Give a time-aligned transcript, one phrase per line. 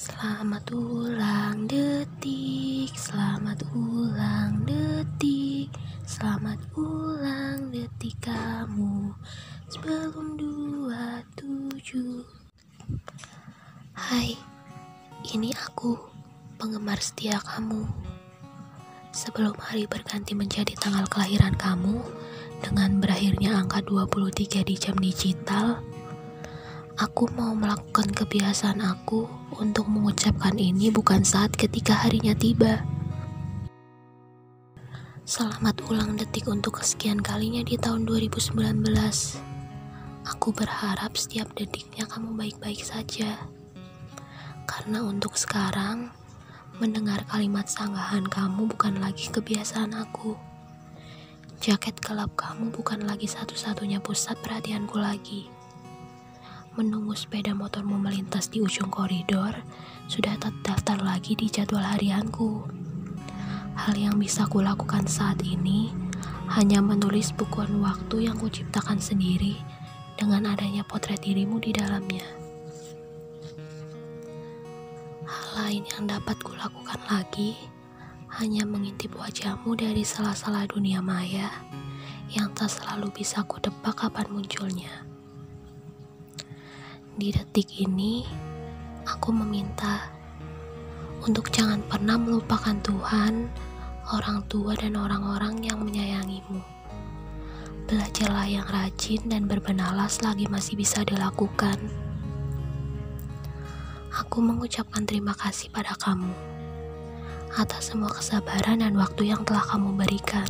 [0.00, 5.68] Selamat ulang detik, selamat ulang detik,
[6.08, 9.12] selamat ulang detik kamu
[9.68, 12.24] sebelum dua tujuh.
[13.92, 14.40] Hai,
[15.36, 16.00] ini aku,
[16.56, 17.84] penggemar setia kamu.
[19.12, 22.00] Sebelum hari berganti menjadi tanggal kelahiran kamu,
[22.64, 25.84] dengan berakhirnya angka 23 di jam digital,
[27.00, 29.24] Aku mau melakukan kebiasaan aku
[29.56, 32.84] untuk mengucapkan ini bukan saat ketika harinya tiba.
[35.24, 38.52] Selamat ulang detik untuk kesekian kalinya di tahun 2019.
[40.28, 43.48] Aku berharap setiap detiknya kamu baik-baik saja.
[44.68, 46.12] Karena untuk sekarang,
[46.84, 50.36] mendengar kalimat sanggahan kamu bukan lagi kebiasaan aku.
[51.64, 55.59] Jaket gelap kamu bukan lagi satu-satunya pusat perhatianku lagi
[56.78, 59.50] menunggu sepeda motormu melintas di ujung koridor
[60.06, 62.62] sudah terdaftar lagi di jadwal harianku.
[63.74, 65.90] Hal yang bisa kulakukan saat ini
[66.54, 69.58] hanya menulis bukuan waktu yang kuciptakan sendiri
[70.14, 72.26] dengan adanya potret dirimu di dalamnya.
[75.26, 77.58] Hal lain yang dapat kulakukan lagi
[78.38, 81.50] hanya mengintip wajahmu dari salah-salah dunia maya
[82.30, 85.10] yang tak selalu bisa kudebak kapan munculnya.
[87.18, 88.22] Di detik ini,
[89.02, 90.06] aku meminta
[91.26, 93.50] untuk jangan pernah melupakan Tuhan,
[94.14, 96.62] orang tua, dan orang-orang yang menyayangimu.
[97.90, 101.82] Belajarlah yang rajin dan berbenahlah selagi masih bisa dilakukan.
[104.14, 106.30] Aku mengucapkan terima kasih pada kamu
[107.58, 110.46] atas semua kesabaran dan waktu yang telah kamu berikan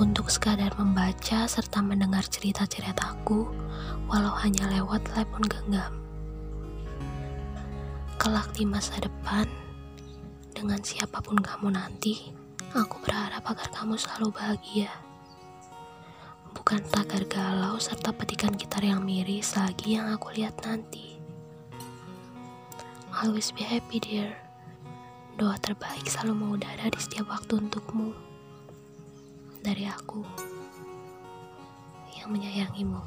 [0.00, 3.52] untuk sekadar membaca serta mendengar cerita-ceritaku
[4.08, 5.92] walau hanya lewat telepon genggam.
[8.16, 9.44] Kelak di masa depan,
[10.56, 12.32] dengan siapa pun kamu nanti,
[12.72, 14.88] aku berharap agar kamu selalu bahagia.
[16.56, 21.20] Bukan tagar galau serta petikan gitar yang miris lagi yang aku lihat nanti.
[23.12, 24.32] Always be happy dear.
[25.36, 28.31] Doa terbaik selalu mengudara di setiap waktu untukmu
[29.62, 30.26] dari aku
[32.18, 32.98] yang menyayangimu.